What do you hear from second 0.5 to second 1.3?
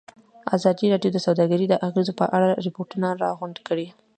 ازادي راډیو د